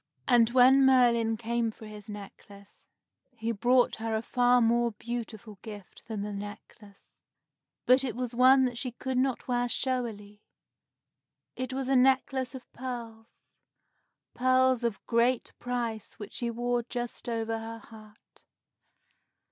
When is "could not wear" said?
8.93-9.69